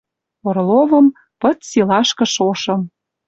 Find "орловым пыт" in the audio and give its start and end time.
0.47-1.57